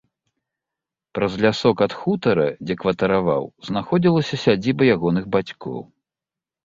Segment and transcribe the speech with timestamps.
[1.17, 5.79] Праз лясок ад хутара, дзе кватараваў, знаходзілася сядзіба ягоных бацькоў.